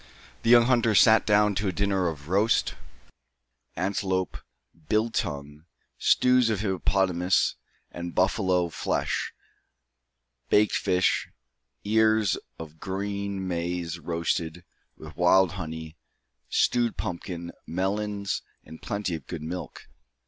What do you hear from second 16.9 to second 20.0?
pumpkin, melons, and plenty of good milk.